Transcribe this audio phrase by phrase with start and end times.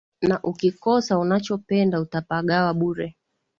[0.21, 3.17] Na ukikosa unachopenda, utapagawa bure